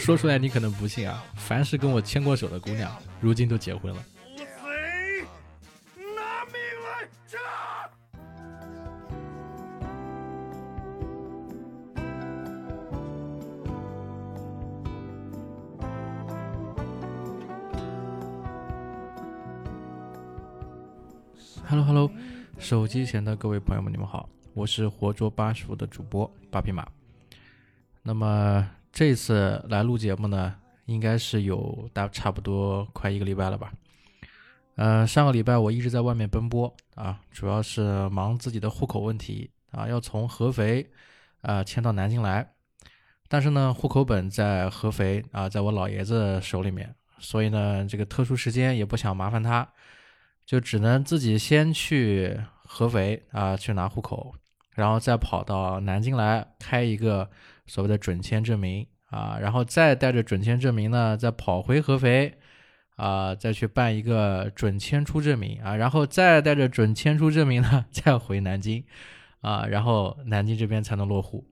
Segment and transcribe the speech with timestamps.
[0.00, 4.04] 说出来你可能不信啊，凡是跟我牵过手的姑娘，如今都结婚了。
[4.36, 4.44] 贼，
[6.14, 7.08] 拿命来
[21.66, 22.10] ！Hello Hello，
[22.58, 26.86] 手机前的各位朋友们，你们好，我是活捉八十五的主播八匹马。
[28.02, 30.54] 那么这次来录节目呢，
[30.84, 33.72] 应该是有大差不多快一个礼拜了吧。
[34.76, 40.88] 呃，上个礼拜我一直在外面奔波啊，主要是忙自己的户口问题啊，要从合肥
[41.40, 42.48] 啊迁到南京来。
[43.26, 49.68] 但是呢，户口本在合肥啊，在我老爷子手里面，所以呢，这个特殊时间也不想麻烦他。
[50.46, 54.32] 就只能自己先去合肥啊去拿户口，
[54.70, 57.28] 然后再跑到南京来开一个
[57.66, 62.34] 所谓的准签证明啊，然后再带着准签证明呢，再跑回合肥
[62.96, 68.84] 啊，再去办一个准迁出证明啊，然后再带着准迁出证明呢， 再回南京
[69.40, 71.44] 啊，然后南京这边才能落户。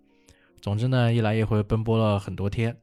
[0.61, 2.77] 总之呢，一来一回奔波了很多天。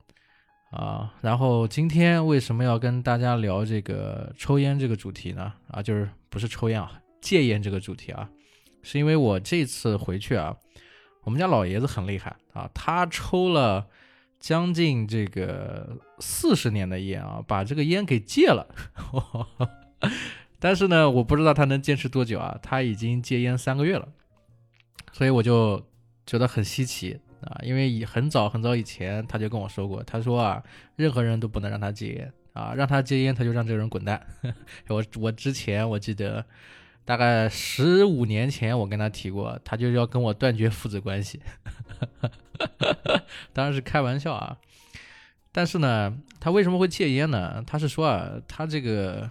[0.72, 5.52] 啊，然后今天为什么要跟大家聊这个抽烟这个主题呢？
[5.70, 8.30] 啊，就是不是抽烟啊，戒烟这个主题啊，
[8.84, 10.56] 是因为我这次回去啊，
[11.24, 13.88] 我们家老爷子很厉害啊，他抽了
[14.40, 18.68] 将近这个四十年的烟啊，把这个烟给戒了。
[20.60, 24.08] 但是呢，我不知道他能坚持多久啊，他已经戒烟三个月了，
[25.12, 25.86] 所以我就
[26.26, 27.20] 觉得很稀奇。
[27.42, 30.62] 啊，因为以很早很早以前他就跟我说过，他说啊，
[30.98, 34.22] 任何人都不能让他戒烟啊，让他戒烟他就让这个人滚蛋。
[34.90, 36.46] 我我之前我记得
[37.10, 41.42] 大概十五年前我跟他提过，他就是要跟我断绝父子关系，
[43.52, 44.56] 当然是开玩笑啊。
[45.52, 47.64] 但是呢，他为什么会戒烟呢？
[47.66, 49.28] 他是说啊，他这个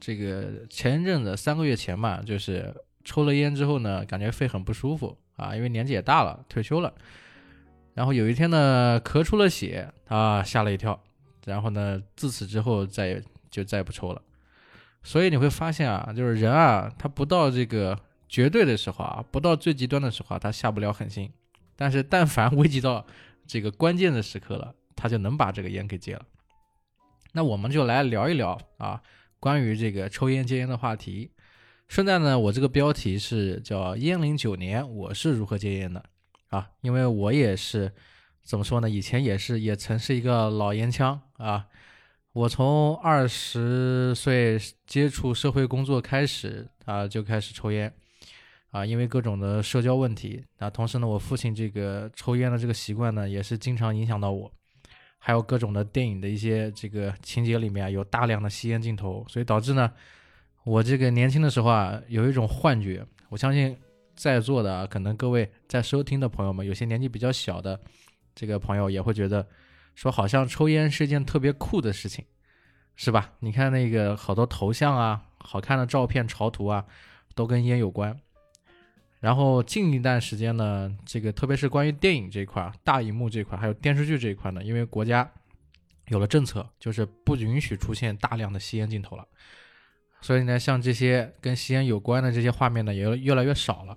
[0.00, 2.74] 这个前一阵子三个月前嘛，就是
[3.04, 6.94] 抽了烟之后呢，感觉肺很不舒服啊，因为年纪也大了，退休了。
[7.92, 10.98] 然后有一天呢，咳出了血啊，吓了一跳。
[11.44, 14.22] 然后呢，自此之后再也就再也不抽了。
[15.02, 17.98] 所以你会发现啊，就是人啊，他不到这个
[18.28, 21.30] 绝对的时候啊，不到最极端的时候啊，他下不了狠心。
[21.74, 23.04] 但是但凡危及到
[23.46, 26.24] 这个关键的时刻了，他就能把这个烟给戒了。
[27.32, 29.02] 那我们就来聊一聊啊，
[29.40, 31.32] 关于这个抽烟戒烟的话题。
[31.88, 36.02] 顺带呢，我这个标题是叫“烟龄九年，我是如何戒烟的”。
[36.48, 37.92] 啊，因为我也是
[38.42, 38.88] 怎么说呢？
[38.88, 41.66] 以前也是，也曾是一个老烟枪啊。
[42.32, 47.92] 我从二十岁接触社会工作开始啊，就开始抽烟
[48.70, 48.84] 啊。
[48.84, 54.50] 因为各种的社交问题啊，同时呢，我父亲这个抽烟的这个习惯呢，也是经常影响到我。
[55.18, 59.92] 还有各种的电影的一些这个情节里面有大量的吸烟镜头，所以导致呢，
[60.64, 63.04] 我这个年轻的时候啊，有一种幻觉。
[63.28, 63.76] 我相信。
[64.14, 67.80] 在座的可能各位在收听的朋友们，有些年纪比较小的
[68.34, 69.44] 这个朋友也会觉得，
[69.94, 72.24] 说好像抽烟是一件特别酷的事情，
[72.96, 73.32] 是吧？
[73.40, 76.84] 你看那个好多头像啊、好看的照片、潮图啊，
[77.34, 78.18] 都跟烟有关。
[79.20, 85.30] 然后近一段时间呢，这个特别是关于电影这一块、大荧幕这一块，还有电视剧这一块呢，因为国家
[86.08, 89.24] 有了政策，就是不允许出现大量的吸烟镜头了。
[90.20, 93.96] 所以呢，像这些跟吸烟有关的这些画面呢，也越来越少了。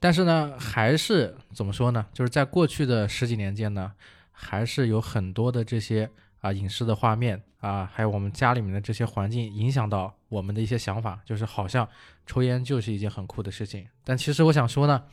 [0.00, 2.06] 但是呢，还是怎么说呢？
[2.14, 3.92] 就是在过去的十几年间呢，
[4.40, 6.08] 还是有很多的这些
[6.40, 11.86] 啊影视的画面啊，还有我们家里面的这些环境，影响到我们的一些想法，就是好像
[12.24, 13.84] 抽烟就是一件很酷的事情。
[14.04, 15.04] 但其实我想说呢，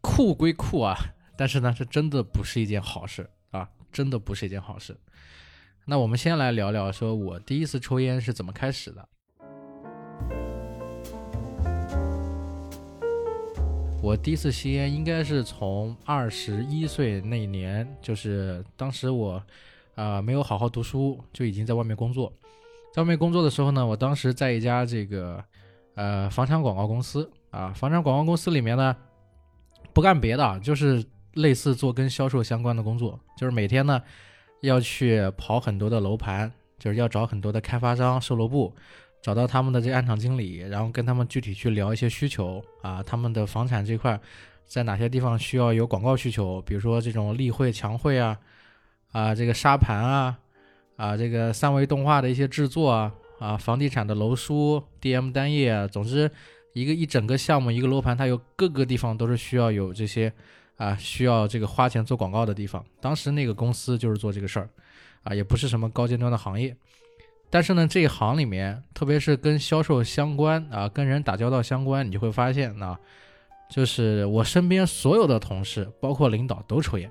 [0.00, 0.96] 酷归酷啊，
[1.36, 4.96] 但是呢，这真的不是一件好事啊，真的不是一件好事。
[5.86, 9.08] 那我们先来聊聊，说我第一次抽烟是怎么开始的。
[14.02, 19.42] 我第一次吸烟应该是从二十一岁那年，就是当时我
[19.94, 22.32] 啊、没有好好读书，就已经在外面工作。
[22.94, 25.44] 在外面工作的时候呢，我当时在一家这个
[25.94, 28.96] 呃房产广告公司啊，房产广告公司里面呢
[29.92, 31.04] 不干别的，就是
[31.34, 34.00] 类似做跟销售相关的工作，就是每天呢
[34.62, 38.74] 要去跑很多的楼盘，就是要找很多的开发商、售楼部。
[39.22, 44.18] 找到他们的这暗场经理，然后跟他们具体去聊一些需求啊，他们的房产这块
[44.66, 48.38] 在哪些地方需要有广告需求，比如说这种立绘、墙绘啊，
[49.12, 50.38] 啊这个沙盘啊，
[50.96, 56.30] 啊这个三维动画的一些制作啊，啊房地产的楼书、DM 单页啊，总之
[56.72, 60.32] 一个一整个项目一个楼盘，它有各个地方都是需要有这些
[60.76, 62.82] 啊需要这个花钱做广告的地方。
[63.00, 64.68] 当时那个公司就是做这个事儿，
[65.24, 66.74] 啊，也不是什么高尖端的行业。
[67.50, 72.96] 但是呢，这一行里面，特别是跟销售相关啊，跟人打交道相关，你就会发现啊，
[73.68, 77.10] 就是我身边所有的同事，包括领导都抽烟。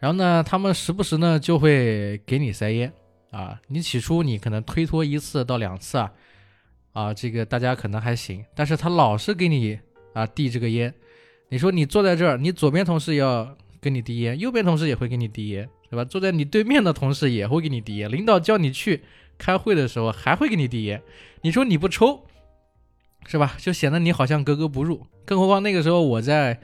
[0.00, 2.92] 然后呢，他们时不时呢就会给你塞烟
[3.30, 3.60] 啊。
[3.68, 6.12] 你起初你可能推脱一次到两次啊，
[6.92, 8.44] 啊，这个大家可能还行。
[8.54, 9.78] 但是他老是给你
[10.12, 10.92] 啊递这个烟，
[11.50, 16.04] 你说你坐在这儿，你左边同事要给你递烟，右边同事也会给你递烟，对吧？
[16.04, 19.02] 坐在你对面的同事也会给你递烟，领导叫你去
[19.40, 21.02] 开会的时候还会给你递烟。
[21.40, 22.26] 你说你不抽，
[23.26, 23.56] 是吧？
[23.58, 25.06] 就显得你好像格格不入。
[25.24, 26.60] 更何况那个时候我在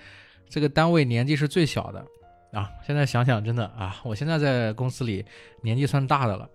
[0.51, 2.07] 这个单位年纪是最小的。
[2.53, 5.25] 啊，现在想想真的啊，我现在在公司里
[5.63, 6.49] 年纪算大的了，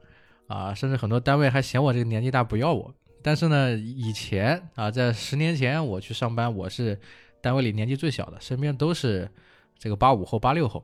[0.48, 2.94] 啊，甚至很多单位还嫌我这个年纪大不要我。
[3.22, 7.00] 但是呢，以前啊，在十年前我去上班，我是
[7.40, 9.30] 单位里年纪最小的，身边都是
[9.78, 10.84] 这个八五后、八六后。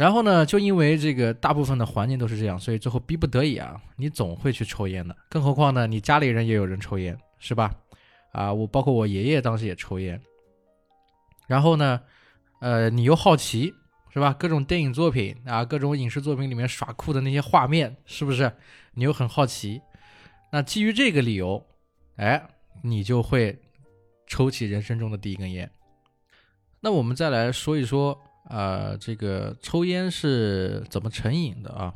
[0.00, 5.14] 然后呢，就因为这个大部分的环境都是这样，所以最后逼不得已啊，你总会去抽烟的。
[5.28, 7.70] 更何况呢，你家里人也有人抽烟，是吧？
[8.32, 10.18] 啊，我包括我爷爷当时也抽烟。
[11.46, 12.00] 然后呢？
[12.60, 13.74] 呃，你又好奇
[14.08, 14.34] 是吧？
[14.38, 18.50] 各种电影作品啊，各种影视作品里面耍酷的那些画面，是不是？
[18.94, 19.82] 你又很好奇。
[20.50, 21.62] 那基于这个理由，
[22.16, 22.42] 哎，
[22.82, 23.54] 你就会
[24.26, 25.70] 抽起人生中的第一根烟。
[26.80, 31.94] 那我们再来说一说，呃，这个抽烟是怎么成瘾的啊？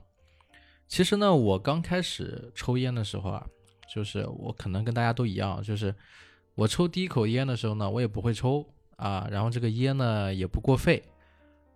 [0.87, 3.47] 其实呢，我刚开始抽烟的时候啊，
[3.93, 5.95] 就是我可能跟大家都一样，就是
[6.55, 8.65] 我抽第一口烟的时候呢，我也不会抽。
[8.97, 11.03] 啊，然后这个烟呢也不过肺，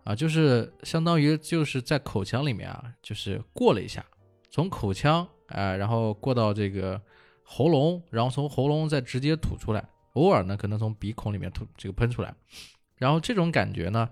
[0.05, 4.05] 啊，就是相当于就是在口腔里面啊，就是过了一下，
[4.49, 6.99] 从口腔啊，然后过到这个
[7.43, 12.33] 喉咙，然后从喉咙再直接吐出来，偶尔呢可能从鼻孔里面吐这个喷出来，
[12.95, 14.09] 然后这种感觉呢，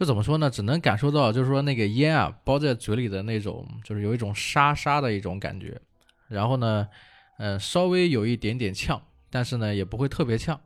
[0.00, 0.48] 就怎么说呢？
[0.48, 5.78] 只能感受到就是说那个烟啊包在嘴里的那种，就是有一种沙沙的一种感觉，
[6.26, 6.88] 然后呢，
[7.36, 8.98] 呃，稍微有一点点呛，
[9.28, 10.58] 但是呢也不会特别呛。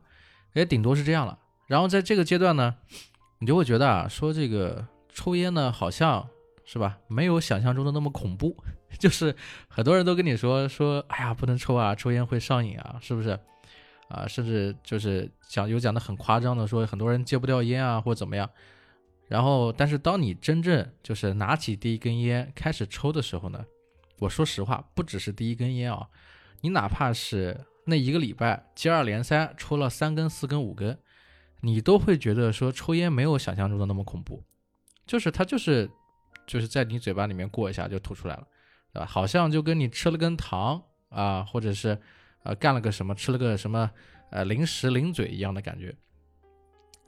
[0.53, 1.37] 也顶多是这样了。
[1.67, 2.75] 然后在这个阶段呢，
[3.39, 6.25] 你就会觉得啊，说这个抽烟呢，好像
[6.63, 8.55] 是吧，没有想象中的那么恐怖。
[8.97, 9.35] 就是
[9.67, 13.37] 很多人都跟你说说，哎呀，不能抽啊，抽烟会上瘾啊，是不是？
[14.07, 18.49] 啊，甚至就是讲有讲的很夸张的，说很多人戒不掉烟啊，或者怎么样。
[19.27, 23.65] 然后，但是当你真正就是拿起第一根烟开始抽的时候呢，
[24.19, 26.07] 我说实话，不只是第一根烟啊，
[26.61, 27.65] 你哪怕是。
[27.87, 30.97] 那一个礼拜接二连三抽了三根、四根、五根，
[31.61, 34.43] 你都会觉得说抽烟没有想象中的那么恐怖，
[35.05, 35.87] 就是它就是
[36.47, 38.47] 就是在你嘴巴里面过一下就吐出来了，
[38.91, 39.05] 对吧？
[39.05, 41.95] 好像就跟你吃了根糖啊，或者是
[42.41, 43.91] 呃干了个什么，吃了个什么
[44.31, 45.95] 呃零食零嘴一样的感觉，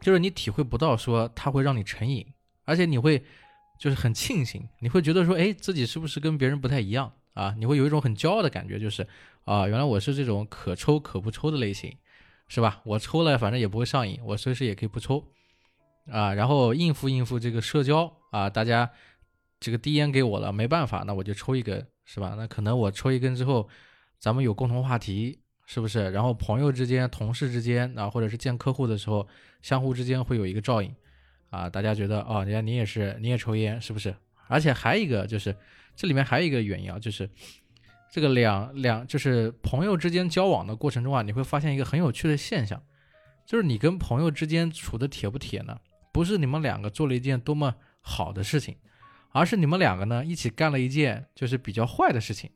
[0.02, 2.26] 就是你体会不到说它会让你成瘾，
[2.66, 3.24] 而且你会
[3.80, 7.56] 就是很庆幸，你会觉得说哎自己是不是跟别人不太一样啊？
[7.58, 9.08] 你会有一种很骄傲的感觉，就是。
[9.48, 11.98] 啊，原来我是这种可抽可不抽的类型，
[12.50, 12.82] 是吧？
[12.84, 15.26] 我抽了，反正也不会上瘾，我随时也可以不抽，
[16.12, 18.92] 啊，然后应付应付这个社交啊，大家
[19.58, 22.36] 这个递烟给我了，没办法，那我就抽一根，是吧？
[22.38, 23.70] 那可能我抽一根之后，
[24.20, 26.10] 咱们有共同话题，是不是？
[26.10, 29.28] 然后朋友之间、同事之间啊，或者是见客户的时候，
[29.62, 30.92] 相互之间会有一个照应，
[31.52, 34.16] 啊，大家觉得哦，你看你也是，你也抽烟，是不是？
[34.48, 35.56] 而且还有一个就是，
[35.96, 37.30] 这里面还有一个原因啊，就是。
[38.10, 42.82] 这个两两就是朋友之间交往的过程中啊，你会发现一个很有趣的现象，
[43.46, 45.78] 就是你跟朋友之间处的铁不铁呢？
[46.14, 48.78] 不是你们两个做了一件多么好的事情，
[49.34, 52.50] 而是你们两个呢一起干了一件就是比较坏的事情。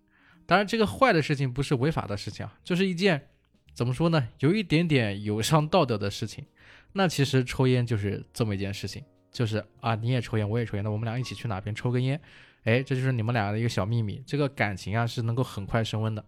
[0.52, 3.30] 当然，这个坏的事情不是违法的事情啊，就是一件
[3.74, 6.46] 怎么说呢，有一点点有伤道德的事情。
[6.92, 12.20] 那其实抽烟就是这么一件事情，就是啊，你也抽烟，我也抽烟，那我们俩一起去哪边抽根烟？
[12.66, 16.26] 哎，这就是你们俩的一个小秘密，这个感情啊是能够很快升温的。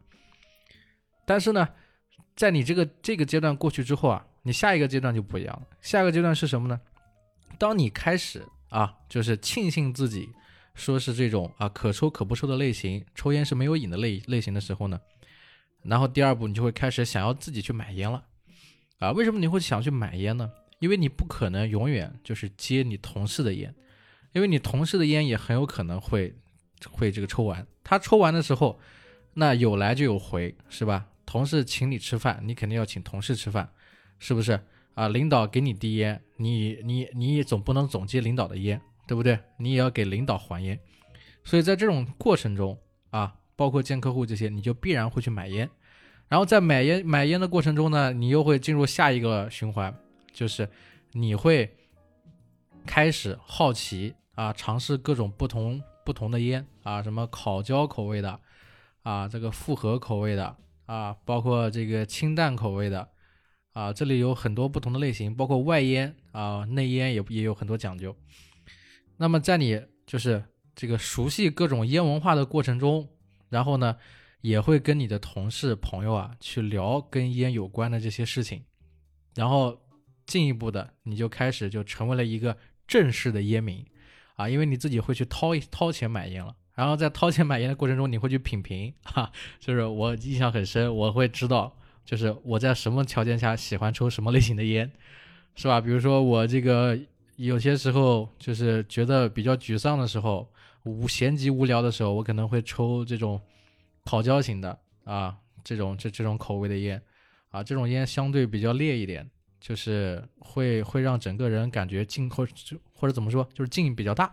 [1.25, 1.67] 但是呢，
[2.33, 5.67] 在你这个这个阶段过去之后啊，你下一个阶段就不一样了。
[5.81, 6.79] 下一个阶段是什么呢？
[7.57, 10.29] 当你开始啊，就是庆幸自己
[10.75, 14.99] 说是这种啊可抽可不抽的类型，抽烟是没有瘾的类类型的时候呢，
[15.83, 18.23] 然后第二步你就会开始想要自己去买烟了。
[18.99, 20.51] 啊，为什么你会想去买烟呢？
[20.79, 23.73] 因为你不可能永远就是接你同事的烟。
[24.33, 26.33] 因为你同事的烟也很有可能会
[26.89, 28.79] 会这个抽完，他抽完的时候，
[29.35, 31.07] 那有来就有回，是吧？
[31.23, 33.69] 同事请你吃饭，你肯定要请同事吃饭，
[34.17, 34.59] 是不是
[34.95, 35.07] 啊？
[35.07, 39.39] 领导给你递烟，你你你总不能总接领导的烟，对不对？
[39.57, 40.79] 你也要给领导还烟，
[41.43, 42.77] 所以在这种过程中
[43.09, 45.69] 啊，包括见客户这些，你就必然会去买烟，
[46.29, 49.93] 然后在买烟买烟的过程中呢，你又会进入下一个循环，
[50.31, 50.69] 就是
[51.11, 51.75] 你会
[52.85, 58.39] 开始好奇啊，尝试各种不同不同的烟啊，什么烤焦口味的
[59.03, 60.55] 啊，这个复合口味的
[60.85, 63.09] 啊，包括这个清淡口味的
[63.73, 68.15] 啊，这里有很多不同的类型，包括外烟啊，内烟也也有很多讲究。
[69.23, 70.43] 那么在你就是
[70.75, 73.07] 这个熟悉各种烟文化的过程中，
[73.47, 73.95] 然后呢，
[74.41, 78.65] 也会跟你的同事朋友啊去聊跟烟有关的这些事情，
[79.33, 79.79] 然后
[80.25, 83.85] 进一步的你就开始就成为了一个正式的烟民
[84.35, 94.91] 啊，因为你自己会去掏一掏钱买烟了，然后在掏钱买烟的过程中，你会去品评哈， 就是我印象很深，我会知道就是我在什么条件下喜欢抽什么类型的烟，
[95.55, 95.79] 是吧？
[95.79, 96.99] 比如说我这个。
[97.35, 100.47] 有些时候就是觉得比较沮丧的时候，
[100.83, 103.41] 无闲极无聊的时候，我可能会抽这种
[104.05, 107.01] 烤焦型的啊，这种这这种口味的烟
[107.49, 109.27] 啊，这种烟相对比较烈一点，
[109.59, 112.47] 就是会会让整个人感觉劲或
[112.93, 114.31] 或者怎么说，就是劲比较大。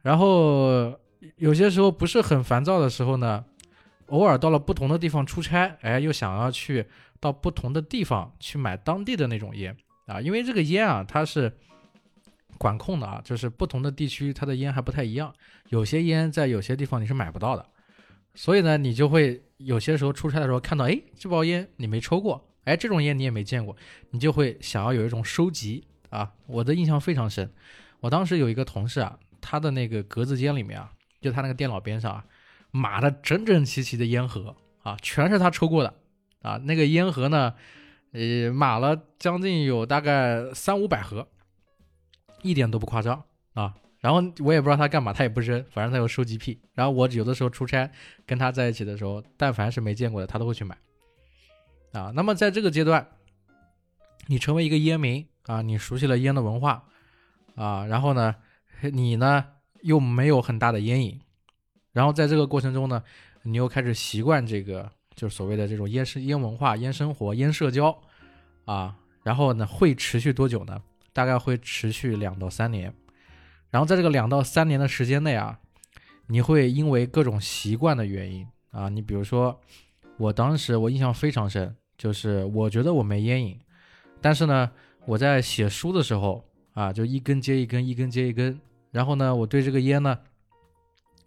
[0.00, 0.96] 然后
[1.36, 3.44] 有些时候不是很烦躁的时候呢，
[4.06, 6.86] 偶尔到了不同的地方出差，哎，又想要去
[7.18, 11.52] 到不同的地方去买当地的那种烟啊，因为这个烟啊，它是。
[12.60, 15.34] 管控的啊，就是不同的地区它的烟还不太一样，
[15.70, 17.66] 有些烟在有些地方你是买不到的，
[18.34, 23.74] 所以呢，你就会有些时候出差的时候看到，哎，这包烟你没抽过，哎，这种烟你也没见过，
[24.10, 26.30] 你就会想要有一种收集啊。
[26.46, 27.50] 我的印象非常深，
[28.00, 32.24] 我当时有一个同事啊，他的那个格子间里面啊，就他那个电脑边上啊，
[32.72, 35.94] 码的整整齐齐的烟盒啊，全是他抽过的
[36.42, 37.54] 啊，那个烟盒呢，
[38.12, 41.26] 呃，码了将近有大概三五百盒。
[42.42, 43.22] 一点都不夸张
[43.54, 43.74] 啊！
[44.00, 46.58] 然后我也不知道他干嘛，他也不扔，反正他有收集癖。
[46.72, 47.90] 然后我有的时候出差
[48.24, 50.78] 跟他在一起的时候，但凡是没见过的，他都会去买
[51.92, 52.10] 啊。
[52.14, 53.06] 那么在这个阶段，
[54.28, 56.84] 你成为一个烟民啊，你熟悉了烟的文化
[57.56, 58.34] 啊，然后呢，
[58.92, 59.44] 你呢
[59.82, 61.20] 又没有很大的烟瘾，
[61.92, 63.02] 然后在这个过程中呢，
[63.42, 68.00] 你又开始习惯这个就是所谓的这种烟生烟文化、烟生活、烟社交
[68.64, 70.80] 啊，然后呢会持续多久呢？
[71.12, 72.94] 大概会持续两到三年，
[73.70, 75.58] 然后在这个两到三年的时间内啊，
[76.28, 79.60] 你会因为各种习惯的原因啊，你比如说，
[80.16, 83.58] 我当时我印象非常深，就是我觉得我没烟瘾，
[84.20, 84.70] 但是呢，
[85.06, 88.60] 我在写书的时候啊，就一根接一根，一根接一根，
[88.92, 90.18] 然后呢，我对这个烟呢，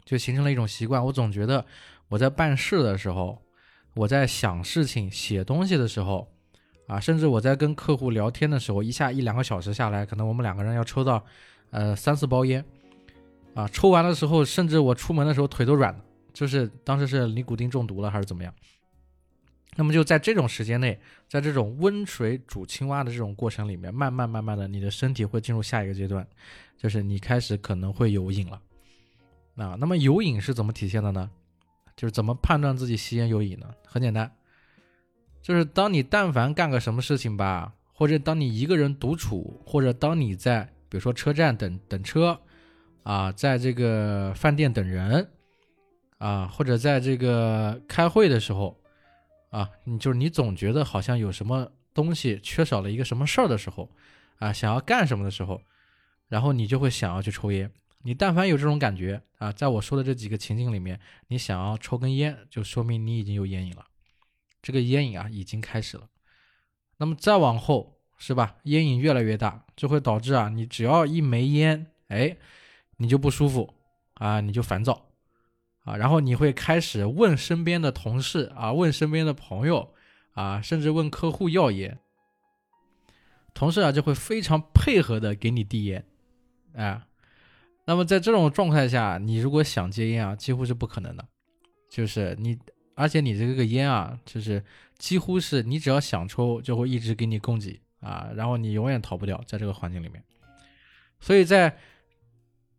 [0.05, 1.65] 就形成了一种习惯，我总觉得
[2.07, 3.41] 我在办事的时候，
[3.95, 6.29] 我在想事情、写东西的时候。
[6.87, 11.23] 啊，甚至我在跟客户聊天的时候，一下一两个小时下来，可能我们两个人要抽到，
[11.71, 12.63] 呃，三四包烟，
[13.53, 18.53] 啊，抽完的时候，甚至我出门的时候腿都软了，就是当时是尼古丁中毒了还是怎么样？
[19.75, 26.27] 那么就在这种时间内，在这种温水煮青蛙的这种过程里面，慢慢慢慢的，你的身体会进入下一个阶段，
[26.77, 28.61] 就是你开始可能会有瘾了。
[29.55, 31.29] 啊，那么有瘾是怎么体现的呢？
[31.95, 33.67] 就是怎么判断自己吸烟有瘾呢？
[33.85, 34.31] 很简单。
[35.43, 42.39] 就是当你但凡干个什么事情吧，或者当你一个人独处，或者当你在比如说车站等等车，
[43.03, 45.29] 啊，在这个饭店等人，
[46.17, 48.79] 啊，或者在这个开会的时候，
[49.49, 53.89] 啊，你就是你总觉得好像有什么东西缺少了一个什么事儿的时候，
[54.37, 55.61] 啊，想要干什么的时候，
[56.29, 57.69] 然后你就会想要去抽烟。
[58.05, 60.97] 你但凡有这种感觉啊，在我说的这几个情景里面，
[61.27, 63.85] 你想要抽根烟，就说明你已经有烟瘾了。
[64.63, 66.07] 这个烟瘾啊已经开始了，
[66.95, 68.55] 那么再往后是吧？
[68.63, 72.37] 烟瘾越来越大，就会导致啊，你只要一没烟，哎，
[72.95, 73.73] 你就不舒服
[74.13, 75.09] 啊，你就烦躁
[75.83, 79.93] 啊，然后你会开始问身边的同事啊，问身边的朋友
[80.31, 81.99] 啊，甚至问客户要烟，
[83.53, 86.05] 同事啊就会非常配合的给你递烟，
[86.73, 87.01] 哎，
[87.85, 91.27] 那么在这种状态下，你如果想戒烟啊，几乎是不可能的，
[91.89, 92.57] 就是你。
[92.95, 94.63] 而且你这个烟啊，就是
[94.97, 100.23] 几乎是你只要想抽，就会一直给你供给啊，然后你永远逃不掉，在这个环境里面。
[101.19, 101.77] 所以在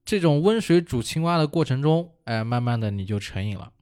[0.05, 3.73] 这种温水煮青蛙的过程中，哎，慢慢的你就成瘾了。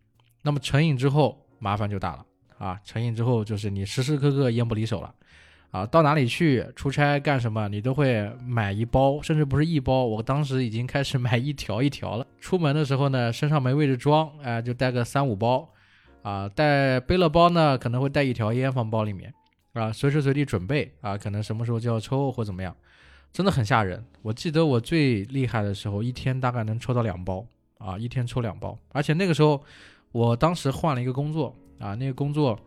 [0.43, 2.27] 那么成瘾之后，麻烦就大了
[2.59, 2.81] 啊！
[2.85, 5.15] 成瘾之后，就是你时时刻刻烟不离手了
[5.71, 5.87] 啊！
[5.87, 12.27] 到哪里去出差干什么，你都会买一包，甚至不是一包，我当时已经开始买一条一条了。
[12.41, 15.69] 出门的时候呢，身上没位置装，哎，就带个三五包。
[16.23, 19.33] 啊，带背了包呢，可能会带一条烟放包里面，
[19.73, 22.75] 啊，随时随地准备啊，可能什么时候就要抽或怎么样，
[23.33, 24.05] 真的很吓人。
[24.23, 27.45] 我记得我最厉害的时候，一天大概能抽到两包
[27.79, 28.79] 啊，一天抽两包。
[28.93, 29.63] 而且那个时候，
[30.13, 32.59] 我当时换了一个工作啊，那个工作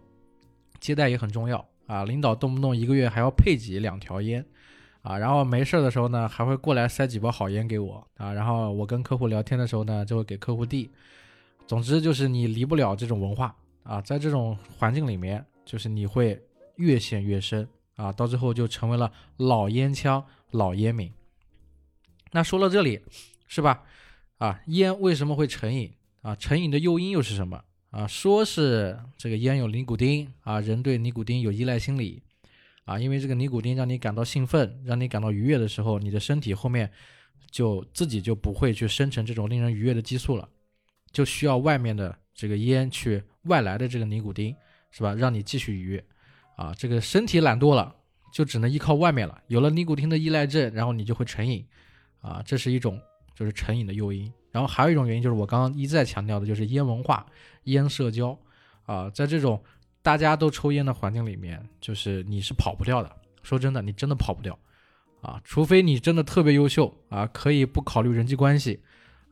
[0.80, 4.46] 接待也很重要啊，领导动不动一个月还要配给两条烟
[5.02, 10.92] 啊，然后没事儿的时候呢，还会过来塞几包好烟给我啊，然后我跟客户聊天的时候呢，就会给客户递。
[11.68, 16.40] 总之就是你离不了这种文化啊，在这种环境里面，就是你会
[16.76, 21.12] 越陷越深啊，到最后就成为了老烟枪、老烟民。
[22.32, 23.02] 那说到这里，
[23.48, 23.84] 是吧？
[24.38, 25.92] 啊，烟为什么会成瘾
[26.22, 26.36] 啊？
[26.36, 28.06] 成瘾的诱因又是什么啊？
[28.06, 32.22] 说是这个烟有尼古丁啊，人对尼古丁有依赖心理
[32.84, 36.92] 啊，因为这个尼古丁让你感到兴奋，让你感到愉悦的时候，你的身体后面
[37.50, 40.48] 就自己就不会去生成这种令人愉悦的激素了。
[41.16, 44.54] 就需要外面的这个烟去外来的这个尼古丁，
[44.92, 45.14] 是吧？
[45.14, 46.06] 让你继续愉悦，
[46.58, 47.96] 啊，这个身体懒惰了，
[48.34, 49.42] 就只能依靠外面了。
[49.48, 51.66] 有了尼古丁的依赖症，然后你就会成瘾，
[52.20, 53.00] 啊，这是一种
[53.34, 54.30] 就是成瘾的诱因。
[54.52, 57.26] 然后还有一种原因就是我刚刚一再强调的，就是烟文化、
[57.64, 58.38] 烟社交，
[58.86, 59.64] 啊，在这种
[60.02, 63.10] 大家都抽烟的环境里面，就是你是跑不掉的。
[63.42, 64.60] 说真的，你真的跑不掉，
[65.22, 68.82] 啊，除非你真的特别优秀，啊，可以不考虑人际关系。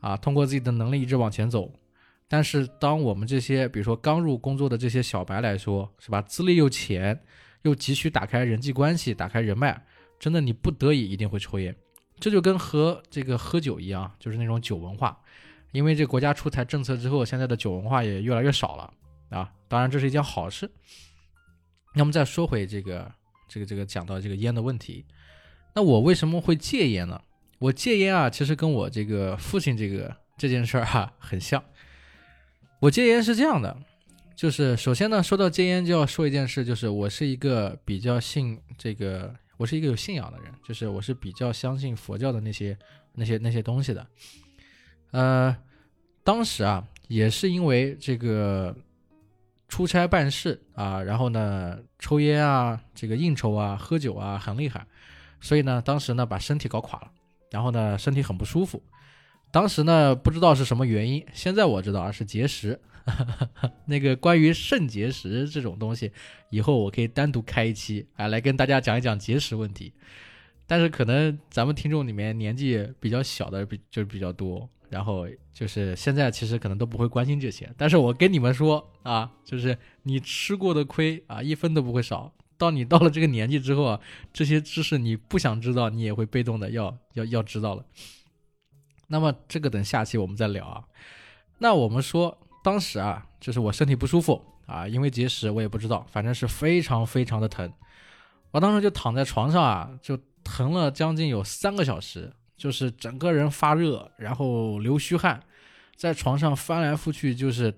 [0.04, 1.72] 啊，通过自己的能力一直往前走，
[2.28, 6.22] 但是当我们这些，比如说刚入工作的这些小白来说，是吧？
[6.22, 7.18] 资历又浅，
[7.62, 9.82] 又急需打开人际关系、打开人脉，
[10.20, 11.74] 真的你不得已一定会抽烟。
[12.20, 15.18] 这就跟喝这个喝酒一样，就是那种酒文化。
[15.72, 18.94] 因为这国家出台政策之后，现在的酒文化也越来越少了
[19.30, 19.50] 啊。
[19.70, 20.70] 当然这是一件好事。
[21.96, 23.10] 那么再说回这个
[23.48, 25.06] 这个这个讲到这个烟的问题，
[25.74, 27.22] 那我为什么会戒烟呢？
[27.64, 31.64] 我戒烟啊，其实跟我这个父亲这个这件事儿哈很像。
[32.82, 33.74] 我戒烟是这样的，
[34.36, 42.78] 就是首先呢，说到戒烟就要说一件事，就是我是一个比较信这个，我是一个有信仰的人，就是我是比较相信佛教的那些
[43.14, 44.06] 那些那些东西的。
[45.12, 45.56] 呃，
[46.22, 48.76] 当时啊，也是因为这个
[49.70, 54.86] 出差办事啊，然后呢抽烟啊，这个应酬啊，喝酒啊很厉害，
[55.40, 57.12] 所以呢，当时呢把身体搞垮了。
[57.54, 58.82] 然后呢，身体很不舒服。
[59.52, 61.24] 当时呢，不知道是什么原因。
[61.34, 62.80] 现在我知道啊，是结石。
[63.86, 66.12] 那个关于肾结石这种东西，
[66.50, 69.94] 以后我可以单独开一期啊，来跟大家讲一讲结石问题。
[70.66, 77.70] 但是可能咱们听众里面年纪比较小的比就是比较多，然后就是现在其实可能都不会关心这些。
[77.78, 82.34] 但是我跟你们说啊，就是你吃过的亏啊，一分都不会少。
[82.64, 84.00] 到你到了这个年纪之后啊，
[84.32, 87.84] 这些知识你不想知道，你也会被动的要要要知道了。
[89.08, 90.84] 那么这个等下期我们再聊啊。
[91.60, 97.72] 那我们说当时啊，就是我身体不舒服啊，因为结石，我也不知道，反正是非常非常的疼。
[98.52, 105.44] 我当时就躺在床上啊，就疼了将近有三个小时，就是整个人发热，然后流虚汗，
[105.96, 107.74] 在床上翻来覆去，就是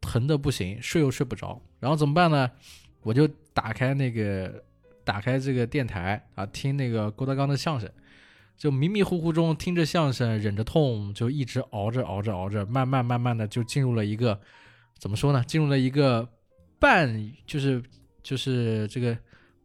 [0.00, 1.60] 疼的不行，睡又睡不着。
[1.80, 2.50] 然后怎么办呢？
[3.02, 4.62] 我就打开那个，
[5.04, 7.90] 打开这个电台啊，听那个郭德纲的相声，
[8.56, 14.40] 就迷迷糊糊中听着相声，忍着痛，就一直熬着熬着熬着，慢慢慢慢的就进入了一个，
[14.98, 15.44] 怎么说呢？
[15.46, 16.28] 进入了一个
[16.78, 17.82] 半就是
[18.22, 19.16] 就是这个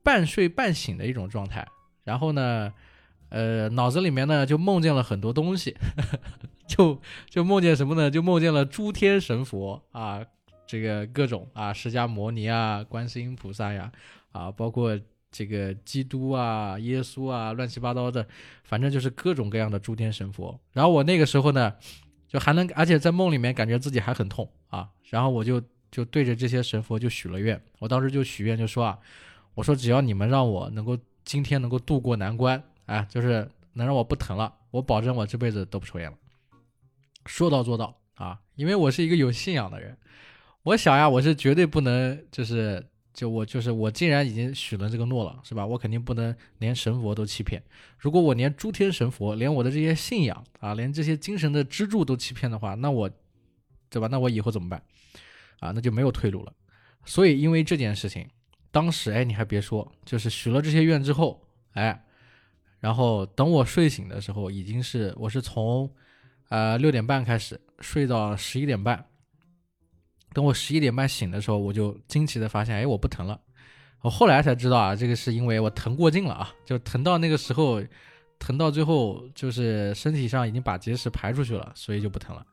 [0.03, 1.67] 半睡半醒的一种状态。
[2.03, 2.73] 然后呢，
[3.29, 5.75] 呃，脑子里面呢就梦见了很多东西，
[6.67, 8.09] 就就梦见什么呢？
[8.09, 10.25] 就梦见了诸天神佛啊。
[10.67, 13.91] 这个各种啊，释迦牟尼啊，观世音菩萨呀，
[14.31, 14.99] 啊，包括
[15.31, 18.27] 这个基督啊，耶稣啊，乱七八糟的，
[18.63, 20.59] 反正就是各种各样的诸天神佛。
[20.73, 21.73] 然后我那个时候呢，
[22.27, 24.89] 就还能，而且在梦里面感觉自己还很痛啊。
[25.05, 28.99] 然后我就就对着这些神佛就许了愿，我当时就许愿就说啊，
[29.55, 36.17] 我说只要你们让我能够今天能够渡过难关，啊，就是能让我不疼了，我保证我这辈子都不抽烟了。
[37.25, 39.97] 说到做到啊，因为我是一个有信仰的人。
[40.67, 45.65] 我想呀，我是绝对不能，就是就我就是我，既然已经许了这个诺了，是吧？
[45.65, 47.63] 我肯定不能连神佛都欺骗。
[47.97, 53.09] 如果我连诸天神佛，连我的这些信仰啊，连这些精神的支柱都欺骗的话，那我，
[53.89, 54.09] 对吧？
[54.11, 54.83] 那我以后怎么办？
[55.61, 56.51] 啊，那就没有退路了。
[57.05, 58.27] 所以因为这件事情，
[58.69, 62.03] 当时哎，你还别说，就是许了这些愿之后，哎，
[62.81, 65.89] 然后等我睡醒的时候，已经是我是从，
[66.49, 69.06] 呃六点半开始睡到十一点半。
[70.37, 73.41] 等我十一点半醒的时候，我就惊奇的发现，哎，我不疼了。
[74.01, 77.81] 我后来才知道啊，这个是因为我疼过劲了啊，就疼到那个时候，
[78.37, 82.45] 疼到最后就是身体上已经把结石排出去了，所以就不疼了。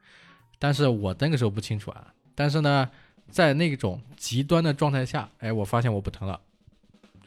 [0.58, 2.06] 但是我那个时候不清楚啊。
[2.34, 2.88] 但是呢，
[3.28, 6.40] 在那种极端的状态下，哎，我发现我不疼了，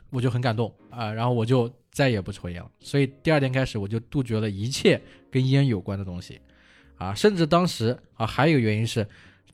[0.10, 2.72] 我就很感动啊，然后我就再也不抽烟了。
[2.80, 6.42] 所以第二天开始，我就杜绝了一切跟烟有关的东西
[6.98, 9.08] 啊，甚至当时啊，还有一个原因是。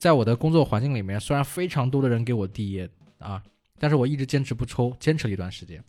[0.03, 2.89] 在我的工作环境里面，虽然非常多的人给我递烟
[3.19, 3.41] 啊，
[3.79, 5.81] 但是我一直坚持不抽，坚持了一段时间，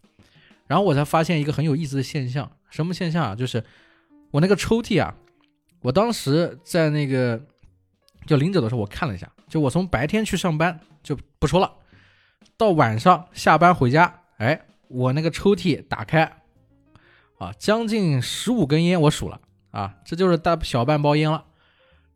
[0.68, 3.34] 然后我才发现一个很有意思的现象，什么现象啊？
[3.34, 3.64] 就是
[4.30, 5.12] 我那个抽屉啊，
[5.80, 7.44] 我当时在那个
[8.24, 11.72] 就临走的时候，我看了一下，就我从白天去上班就不抽了，
[12.56, 16.22] 到晚上下班回家，哎，我那个抽屉打开，
[17.38, 19.40] 啊，将近十五根烟我数了
[19.72, 21.46] 啊，这就是大小半包烟了。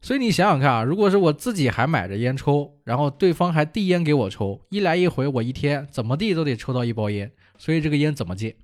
[0.00, 7.30] 所以你想想看啊，如果是我自己还买着烟抽，然后对方还递烟给我抽，一来一回，我一天怎么地都得抽到一包烟。
[7.58, 8.54] 所以这个烟怎么戒？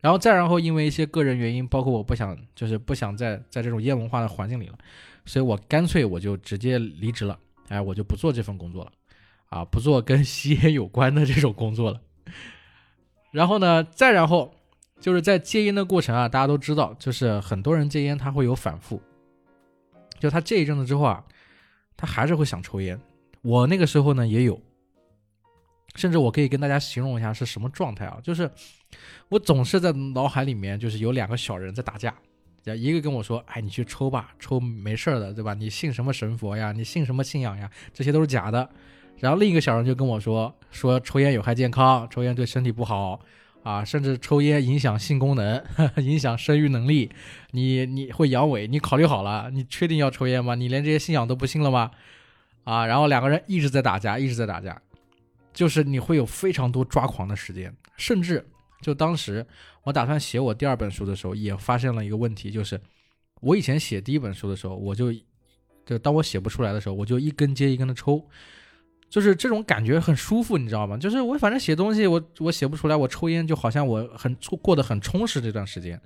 [0.00, 4.78] 然后再然后，因为一些个人原因，包括我不想，就是不想在在这种烟文化的环境里了，
[5.26, 7.38] 所以我干脆我就直接离职了。
[7.68, 8.92] 哎，我就不做这份工作了，
[9.50, 12.00] 啊，不做跟吸烟有关的这种工作了。
[13.30, 14.52] 然后呢，再然后，
[14.98, 19.00] 就是在戒烟的过程啊，大家都知道，就是很多人戒烟他会有反复，
[20.22, 21.24] 就他这一阵子之后啊，
[21.96, 22.96] 他还是会想抽烟。
[23.42, 24.60] 我那个时候呢也有。
[25.96, 28.20] 甚至我可以跟大家形容一下是什么状态啊？
[28.22, 28.48] 就是
[29.28, 32.14] 我总是在脑海里面，就是有两个小人在打架，
[32.64, 35.54] 一个跟我说：“哎，你去抽吧，抽没事的，对吧？
[35.54, 36.70] 你信什么神佛呀？
[36.70, 37.68] 你信什么信仰呀？
[37.92, 38.70] 这些都是假的。”
[39.18, 43.20] 然后另一个小人就跟我说：“说抽烟有害健康，抽烟对身体不好
[43.62, 45.64] 啊，甚至抽烟影响性功能，
[46.02, 47.10] 影响生育能力，
[47.52, 49.50] 你你会阳痿，你考虑好了？
[49.52, 50.54] 你确定要抽烟吗？
[50.54, 51.90] 你连这些信仰都不信了吗？”
[52.64, 54.80] 啊，然后两个人一直在打架，一直在打架。
[55.52, 58.44] 就是你会有非常多抓狂的时间，甚至
[58.80, 59.46] 就当时
[59.84, 62.80] 我打算写我第二本书的时候，也发现了一个问题，就是
[63.40, 65.12] 我以前写第一本书的时候，我就
[65.84, 68.26] 就当我写不出来的时候，我就一根接一根的抽，
[69.12, 70.96] 就是这种感觉很舒服，你知道吗？
[70.96, 75.38] 就是我反正写东西，我我写不出来，我抽烟就好像我很过得很充实。
[75.38, 76.00] 这段时间，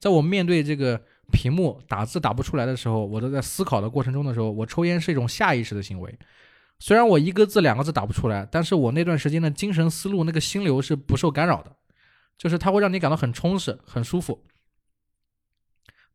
[0.00, 6.12] 在我面对这个屏幕打字打不出来的时候，我都在思考的过程中的时候，我抽烟是一种下意识的行为。
[6.80, 11.70] 虽然我一个字两个字打不出来，但是我那段时间的精神思路那个心流是不受干扰的，
[12.36, 14.42] 就是它会让你感到很充实、很舒服。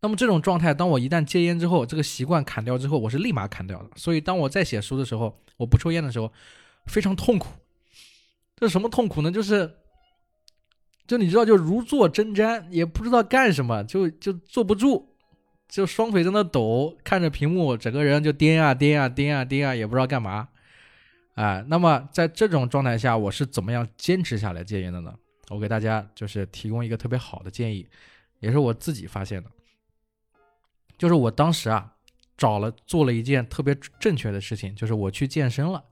[0.04, 3.90] 那么这种状态，当我一旦戒烟之后，这个习惯砍掉之后，我是立马砍掉的。
[3.96, 6.30] 所以当我在写书的时候，我不抽烟的时候，
[6.88, 7.48] 非常痛苦。
[8.58, 9.32] 这什么痛苦呢？
[9.32, 9.78] 就是，
[11.08, 15.16] 就你知道，就如坐针毡，也不知道干什么，就就坐不住。
[15.70, 20.50] 就双腿在那抖，看着屏幕，整个人就颠啊颠啊颠啊颠啊，也不知道干嘛。
[21.36, 25.16] 哎，那么在这种状态下，我是怎么样坚持下来戒烟的呢？
[25.50, 27.88] 我给大家就是提供一个特别好的建议，
[28.40, 29.50] 也是我自己发现的，
[30.98, 31.94] 就是我当时啊，
[32.38, 35.84] 找了做了一件特别正确的事情，就是我去健身了。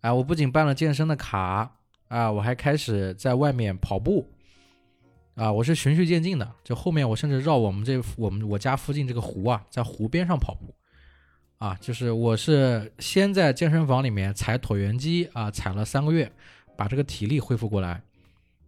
[0.00, 4.30] 哎，我不仅办了健身的卡啊，我还开始在外面跑步。
[5.34, 10.72] 啊，我是循序渐进的，就后面我甚至绕我们这我们我家附近这个湖啊，在湖边上跑步，
[11.58, 16.30] 啊，就是我是先在健身房里面踩椭圆机啊，踩了三个月，
[16.76, 18.00] 把这个体力恢复过来，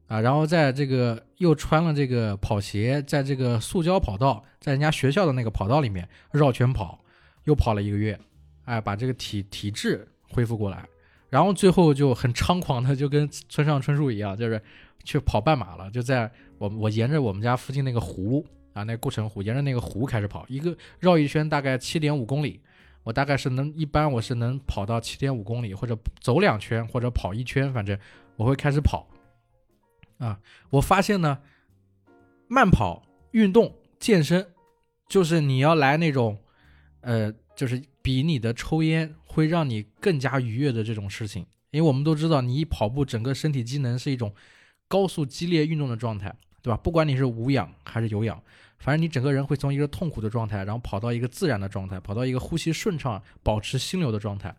[0.06, 6.98] 啊，然后在这个又穿了这个跑鞋，在这个塑胶跑道，在人家学校的那个跑道里面绕圈跑，
[7.44, 8.18] 又跑了一个月，
[8.64, 10.86] 哎，把这个体体质恢复过来，
[11.28, 14.60] 然后最后就很猖狂的，就跟村上春树一样，就是
[15.04, 16.30] 去跑半马了，就在。
[16.58, 18.42] 我我沿着我们家附近那个湖
[18.72, 22.58] 啊，那固城湖，沿着那个湖开始跑，一个绕一圈大概七点五公里，
[23.02, 27.98] 我大概是能一般我是能跑到七点五公里，或者走两圈或者跑一圈，反正
[28.36, 29.06] 我会开始跑。
[30.18, 31.38] 啊，我发现呢，
[32.48, 33.02] 慢跑
[33.32, 34.46] 运动健身，
[35.08, 36.38] 就是你要来那种，
[37.00, 44.34] 呃，就是比你的抽烟会让你更加愉悦的这种事情，因为我们都知道，你一跑步，整个身体机能是一种
[44.88, 46.34] 高速激烈运动的状态。
[46.62, 46.76] 对吧？
[46.82, 48.42] 不管你是无氧还是有氧，
[48.80, 54.52] 反正你整个人会从一个痛苦的状态，然后跑到一个自然的状态，跑到一个呼吸顺畅、保持心流的状态，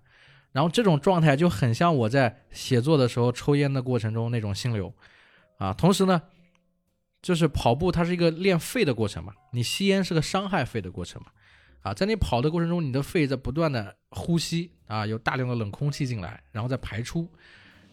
[0.54, 4.94] 然后这种状态就很像我在写作的时候抽烟的过程中那种心流
[5.58, 5.74] 啊。
[5.74, 6.22] 同时呢，
[7.22, 11.30] 就是跑步它是一个练肺的过程嘛，你吸烟是个伤害肺的过程嘛
[11.82, 17.30] 啊，在你跑的过程中，你的肺在不断的呼吸啊，有大量的冷空气进来，然后再排出，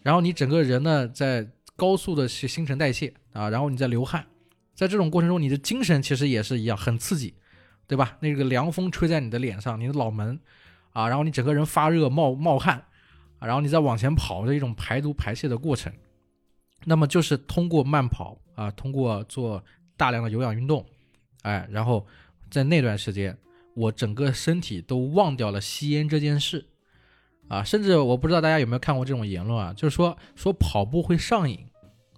[0.02, 1.48] 然后你整个人呢在。
[1.76, 4.24] 高速的去新陈代谢啊，然后你在流汗，
[4.76, 7.34] 在这种过程中，你的精神其实也是一样，很刺激，
[7.88, 8.16] 对吧？
[8.20, 10.38] 那个凉风吹在你的脸上，你的脑门
[10.92, 12.84] 啊，然后你整个人发热冒冒汗，
[13.40, 15.92] 然后你再往前跑的一种排毒排泄的过程，
[16.84, 19.62] 那么就是通过慢跑啊，通过做
[19.96, 20.84] 大量的有氧运动，
[21.42, 22.06] 哎，然后
[22.50, 23.36] 在那段时间，
[23.74, 26.66] 我整个身体都忘掉了吸烟这件事。
[27.46, 31.66] 啊，甚至我不知道大家有没有看过这种言论啊，就是说说跑步会上瘾，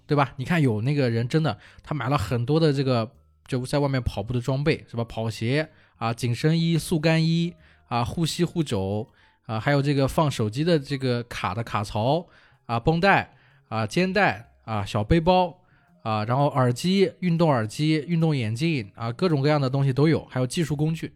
[0.05, 0.33] 对吧？
[0.37, 3.11] 你看有那个人真的，他买了很多的这个
[3.45, 5.03] 就在外面跑步的装备，是吧？
[5.03, 7.53] 跑鞋啊，紧身衣、速干衣
[7.89, 9.05] 啊，护膝护肘
[9.47, 12.25] 啊，还有这个放手机的这个卡的卡槽
[12.65, 13.35] 啊，绷带
[13.67, 15.57] 啊，肩带啊，小背包
[16.03, 21.13] 啊，然后耳机、运动耳机、运动眼镜啊，各种各样的东西都有，还有技术工具。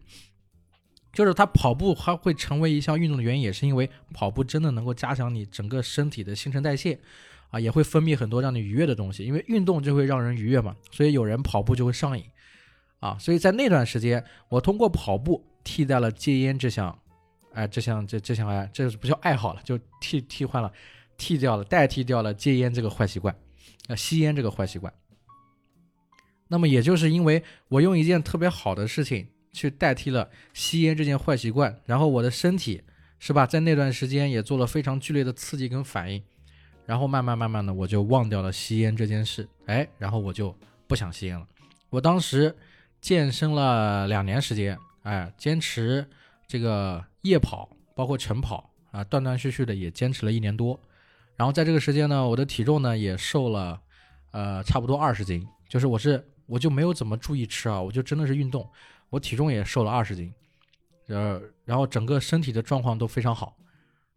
[1.12, 6.98] 就是他跑步，它会成为一项运动的原因，也是因为跑步真的能够加强你整个身体的新陈代谢，
[7.50, 9.22] 啊，也会分泌很多让你愉悦的东西。
[9.22, 12.24] 因为运动就会让人愉悦嘛，所以有人跑步就会上瘾，
[13.00, 16.98] 啊，所以在那段时间，我通过跑步替代了戒烟这项，
[17.52, 20.72] 哎，这项这这项爱，这不叫爱好了，就替替换了，
[21.18, 23.36] 替掉了，代替掉了戒烟这个坏习惯，
[23.88, 24.92] 啊，吸烟这个坏习惯。
[26.48, 29.28] 那么也就是因为我用一件特别好的事情。
[29.54, 32.82] 去代替了吸烟这件坏习惯，然后我的身体
[33.18, 36.22] 是吧，在那段时间也做了非常剧烈的刺激跟反应，
[36.86, 41.46] 然后慢慢慢慢的我就忘掉了吸烟这件事，哎，然后我就不想吸烟了。
[41.90, 42.56] 我当时
[43.02, 46.08] 健身了两年时间，哎，坚持
[46.48, 50.80] 这个夜跑，包括晨跑啊，断断续续的也坚持了一年多，
[51.42, 53.80] 然后在这个时间呢，我的体重呢也瘦了，
[54.30, 58.64] 呃，差不多二十斤，就是我是我就没有怎么注意吃啊，我就真的是运动。
[59.10, 60.32] 我体重也瘦了二十斤，
[61.08, 63.56] 呃，然后整个身体的状况都非常好，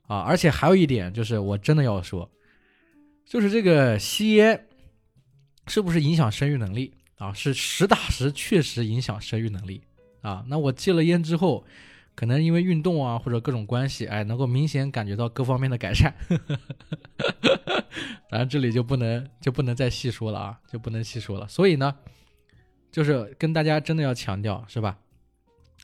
[0.05, 2.29] 啊，而且还有一点就是，我真的要说，
[3.25, 4.67] 就是这个吸烟
[5.65, 7.33] 是不是影响生育能力啊？
[7.33, 9.81] 是实打实确实影响生育能力
[10.21, 10.45] 啊。
[10.47, 11.65] 那我戒了烟之后，
[12.15, 16.13] 可能因为运动啊或者各种关系，哎，能够明显感觉到各方面的改善。
[18.29, 21.47] 当然这里就不能就不能再细说了啊，就不能细说了。
[21.47, 21.93] 所以呢。
[22.91, 24.97] 就是跟大家真的要强调，是吧？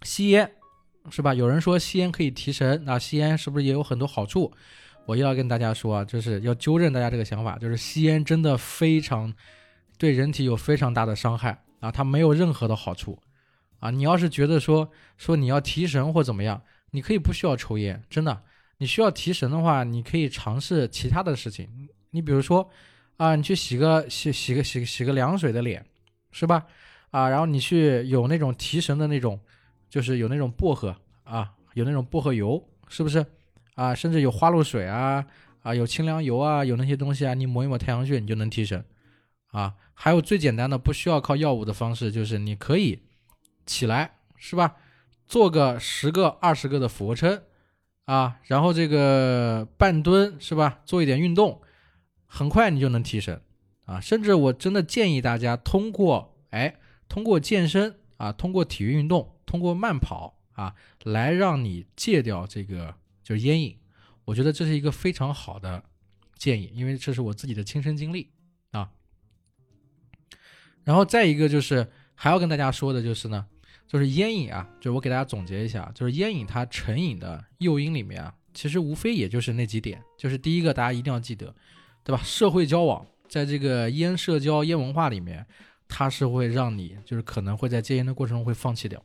[0.04, 0.50] 吸烟，
[1.10, 1.34] 是吧？
[1.34, 4.50] 有人说吸烟可以提神，那吸烟是不是也有很多好处？
[5.06, 9.34] 我要跟大家说，就是要纠正大家这个想法，就是吸烟真的非常
[9.98, 13.20] 对人体有非常大的伤害啊，它没有任何的好处
[13.82, 13.92] 啊。
[13.92, 18.42] 你要是觉得说说你要提神或怎么样，你可以不需要抽烟，真的。
[18.78, 21.68] 你需要提神的话，你可以尝试其他的事情。
[22.12, 22.68] 你比如说
[23.18, 25.86] 啊，你去洗个洗洗个洗洗个凉水的脸，
[26.32, 26.66] 是吧？
[27.12, 29.40] 啊，然后你去有那种提神的那种，
[29.90, 33.26] 就是有那种薄荷啊，有那种薄荷油，是不是？
[33.76, 35.26] 啊，甚至有花露水啊，
[35.62, 38.84] 啊，有清凉油啊，有那些东西啊，你抹一抹太阳穴，你就能提神。
[39.52, 43.00] 啊，还有最简单的，不需要靠药物的方式，就是你可以
[43.72, 44.76] 起来，是吧？
[45.26, 47.42] 做个十个、二十个的俯卧撑，
[48.06, 50.82] 啊，然后这个半蹲，是吧？
[50.86, 51.62] 做一点运动，
[52.26, 53.42] 很快你就能提神。
[53.86, 56.76] 啊，甚至我真的建议大家通过，哎。
[57.12, 63.78] 通过健身啊，通过体育运动，通过慢跑啊，来让你戒掉这个就是烟瘾，
[64.24, 65.84] 我觉得这是一个非常好的
[66.38, 68.32] 建议，因为这是我自己的亲身经历
[68.72, 68.94] 啊。
[70.86, 73.46] 然后再一个就是还要跟大家说的就是呢，
[73.92, 81.54] 就是烟瘾啊，就是我给大家总结一下，就是烟瘾它成瘾的诱因里面啊，其实无非也就是那几点，就是第一个大家一定要记得，
[82.06, 82.22] 对吧？
[82.24, 85.46] 社会交往，在这个烟社交、烟文化里面。
[85.94, 89.04] 它是会让你，就是可能会在戒烟的过程中会放弃掉，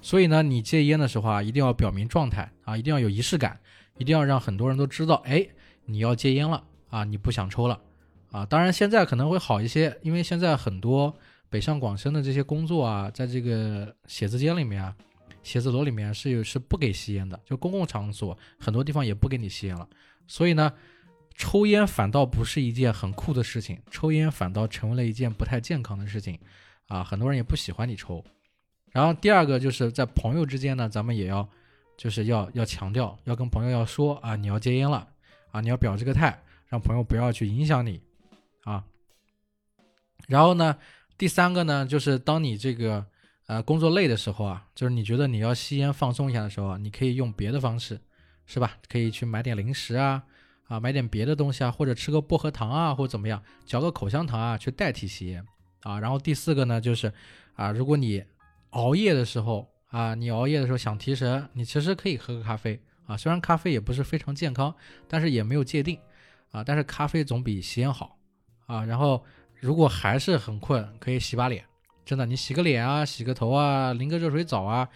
[0.00, 3.58] 所以呢，你戒烟的时候啊，一定要表明状态啊，一定要有仪式感，
[3.98, 5.44] 一定要让很多人都知道，哎，
[5.84, 7.80] 你要戒烟了啊，你不想抽了
[8.30, 8.46] 啊。
[8.46, 11.12] 当然现在可能会好一些，因为现在很多
[11.52, 14.96] 北上广深的这些工作啊，在这个写字间里面啊，
[15.44, 19.86] 写字楼里面是有是不给吸烟的，就公共场所很多地方也不给你吸烟了，
[20.26, 20.72] 所以呢。
[21.34, 26.38] 抽烟反倒不是一件很酷的事情，抽烟反倒成为了一件不太健康的事情，
[26.88, 28.22] 啊，很多人也不喜欢你抽。
[28.90, 31.48] 然后第二个就是在朋友之间呢，咱们也要，
[31.96, 35.08] 就是要要强调，要跟朋友要说啊，你要戒烟了，
[35.52, 36.38] 啊，你要表这个态，
[36.68, 38.02] 让朋友不要去影响你，
[38.64, 38.84] 啊。
[40.28, 40.76] 然后呢，
[41.22, 43.06] 第三个呢，就是当你这个
[43.46, 47.96] 呃工作累的时候啊，就是你觉得你要吸烟放松一下的时候啊，你可以用别的方式，
[48.44, 48.76] 是吧？
[48.88, 50.20] 可以去买点零食啊。
[50.64, 55.46] 啊，买点别的东西啊，或者吃个薄荷糖啊，或者怎么样，嚼个口香糖啊，去代替吸烟
[55.82, 56.00] 啊。
[56.00, 57.12] 然后第四个呢，就是
[57.54, 58.24] 啊，如果你
[58.70, 63.16] 熬夜的时候啊，你熬夜的时候想提神，你其实可以喝个咖啡啊。
[63.16, 64.74] 虽然咖啡也不是非常健康，
[65.06, 65.96] 但是也没有界定
[66.50, 66.64] 啊。
[66.64, 68.18] 但是咖啡总比吸烟好
[68.66, 68.84] 啊。
[68.84, 69.24] 然后
[69.62, 71.64] 如果还是很困，可以洗把脸，
[72.04, 74.88] 真的，你洗个脸啊，洗个头啊，淋个热水澡啊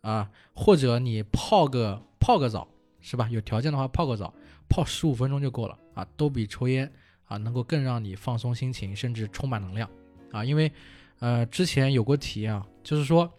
[0.00, 2.66] 啊，或者你泡个泡个澡，
[3.02, 3.28] 是吧？
[3.30, 4.32] 有条件的话泡个澡。
[4.66, 6.90] 泡十五分钟就够了啊，都比抽烟
[7.26, 9.88] 啊能够更让你放松心情，甚至充满能量
[10.32, 10.42] 啊。
[10.42, 10.72] 因为，
[11.20, 13.30] 呃，之前有过体验啊，就是说，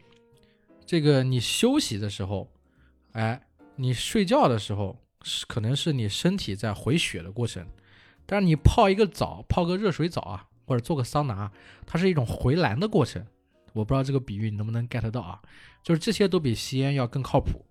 [0.85, 2.47] 这个你休息的时候，
[3.13, 3.41] 哎，
[3.75, 7.67] 你睡觉的时候是可能是你身体在回血的过程，
[8.27, 11.51] 但是你泡一个澡，泡个热水澡啊，或者做个桑拿，
[11.85, 13.25] 它是一种回蓝的过程。
[13.73, 15.41] 我不知道这个比喻你能不能 get 到啊？
[15.83, 17.65] 就是这些都比吸烟要更靠谱。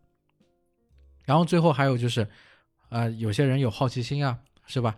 [1.24, 2.26] 然后最后还有就是。
[2.90, 4.96] 啊，有些人有好奇心啊，是吧？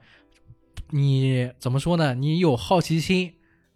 [0.90, 2.14] 你怎么说呢？
[2.14, 3.32] 你有好奇心，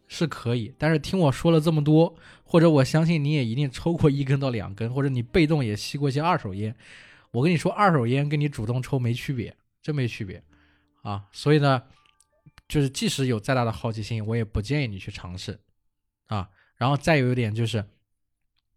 [0.09, 6.74] 是可以，但是听我说了这么多，或者我相信你也一定抽过一根到两根，或者你被动也吸过一些二手烟。
[7.30, 10.42] 我跟你说，二手烟跟你主动抽没区别，真没区别
[11.00, 11.24] 啊！
[11.33, 11.83] 所以呢，
[12.70, 15.59] 就是即使有再大的好奇心，我也不建议你去尝试
[16.28, 16.48] 啊。
[16.76, 17.85] 然后再有一点就是，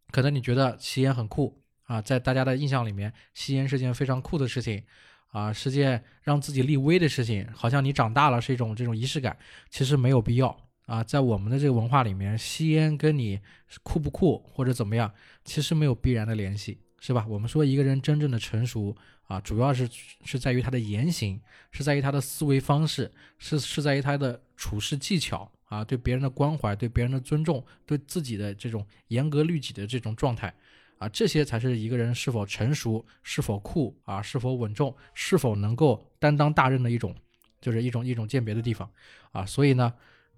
[0.10, 4.84] 可能你觉得吸烟很酷啊，在大家的印象里面，吸烟是件非常酷的事情
[5.28, 9.38] 啊，是件让自己立威的事情，好像你长大了是一种这种仪式感，
[9.70, 11.04] 其实没有必要啊。
[11.04, 13.40] 在我们的这个文化里面，吸烟跟你
[13.84, 15.14] 酷不酷或者怎么样，
[15.46, 16.82] 其实没有必然的联系。
[17.06, 17.26] 是吧？
[17.28, 18.96] 我们说一个人真正的成熟
[19.28, 19.90] 啊，主要是
[20.24, 21.38] 是在于他的言行，
[21.70, 30.54] 是在于他的思维方式，是是在于他的处事技巧啊，对别人的关怀，对别人的尊重，对自己的这种严格律己的这种状态
[30.98, 37.14] 啊，这些才是一个人是否成熟、是否酷啊、是否稳重、是否能够担当大任的一种，
[37.60, 38.90] 就是一种一种鉴别的地方
[39.34, 39.46] 啊。
[39.46, 39.94] 所以呢，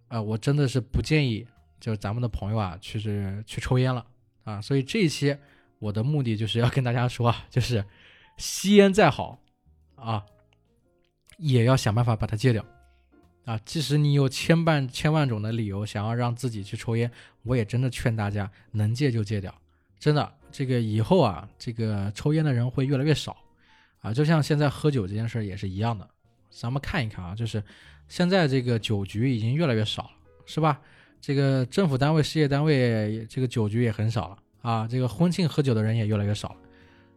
[0.08, 1.46] 呃，我真的是不建议
[1.80, 4.04] 就是咱们的朋友啊，去是去抽烟了
[4.46, 4.60] 啊。
[4.60, 5.38] 所以这一期。
[5.80, 7.84] 我的目的就是要跟大家说啊，就是
[8.38, 9.40] 吸烟再好
[9.96, 10.26] 啊，
[11.38, 12.66] 也要想办法把它戒掉
[13.46, 13.60] 啊。
[13.66, 17.12] 即使你有千万千万种的理由想要让自己去抽烟，
[17.44, 19.54] 我也真的劝大家能戒就戒掉。
[20.00, 23.36] 真的，这个以后啊，这个抽烟的人会越来越少
[24.00, 24.14] 啊。
[24.14, 26.08] 就像现在喝酒这件事也是一样的，
[26.50, 27.64] 咱们看一看啊，就是
[28.08, 30.12] 现在这个酒局已经越来越少了，
[30.46, 30.80] 是吧？
[31.22, 34.38] 这个政府单位、事业单位这个酒局也很少了。
[34.66, 36.56] 啊，这个婚庆喝酒的人也越来越少了，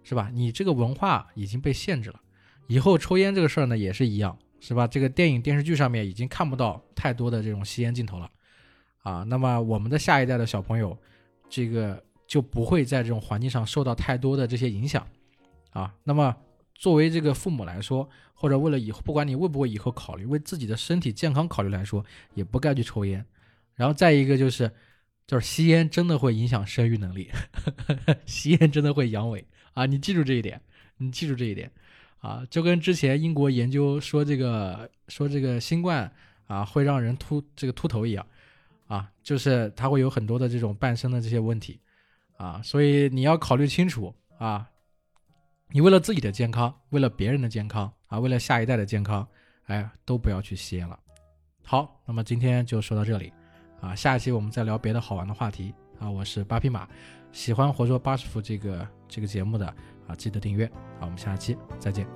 [0.02, 0.30] 是吧？
[0.34, 2.20] 你这个文化已经被限制了，
[2.66, 4.87] 以后抽烟这个事儿呢也是一样，是吧？
[4.87, 8.30] 这个电影电视剧上面已经看不到太多的这种吸烟镜头了，
[9.02, 10.94] 啊，那么我们的下一代的小朋友，
[11.48, 15.06] 这个就不会在这种环境上受到太多的这些影响，
[15.70, 16.37] 啊，那么
[16.74, 23.24] 作为这个父母来说，或者为了以后不管你为不为以后考虑，为自己的身体健康考虑来说，也不该去抽烟，
[23.74, 24.70] 然后再一个就是。
[25.29, 27.31] 就是吸烟真的会影响生育能力，
[28.25, 29.85] 吸烟真的会阳痿啊！
[29.85, 30.59] 你记住这一点，
[30.97, 31.71] 你记住这一点
[32.21, 32.43] 啊！
[32.49, 36.11] 就跟之前英国研究说这个说这个新冠
[36.47, 38.27] 啊会让人秃这个秃头一样
[38.87, 41.79] 啊，就是它会有很多的这种伴生的这些问题
[42.38, 44.67] 啊，所以你要考虑清楚啊！
[45.71, 49.29] 你为了自己的健康，为了别人的健康啊，为了下一代的健康，
[49.67, 50.99] 哎，都不要去吸烟了。
[51.62, 53.31] 好，那么今天就说到这里。
[53.81, 56.11] 啊，下一期我们再聊别的好玩的话题啊！
[56.11, 56.87] 我是八匹马，
[57.33, 59.67] 喜欢活捉八师傅这个这个节目的
[60.07, 60.67] 啊，记得订阅。
[60.99, 62.07] 好，我们下期再见。